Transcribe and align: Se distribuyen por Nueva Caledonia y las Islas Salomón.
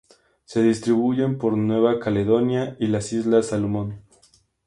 Se 0.45 0.63
distribuyen 0.63 1.37
por 1.37 1.55
Nueva 1.55 1.99
Caledonia 1.99 2.75
y 2.79 2.87
las 2.87 3.13
Islas 3.13 3.49
Salomón. 3.49 4.01